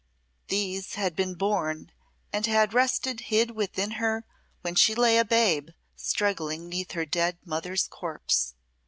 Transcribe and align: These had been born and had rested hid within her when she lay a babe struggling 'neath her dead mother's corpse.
These 0.47 0.95
had 0.95 1.15
been 1.15 1.35
born 1.35 1.91
and 2.33 2.47
had 2.47 2.73
rested 2.73 3.19
hid 3.29 3.51
within 3.51 3.91
her 4.01 4.25
when 4.61 4.73
she 4.73 4.95
lay 4.95 5.19
a 5.19 5.23
babe 5.23 5.69
struggling 5.95 6.67
'neath 6.67 6.93
her 6.93 7.05
dead 7.05 7.37
mother's 7.45 7.87
corpse. 7.87 8.55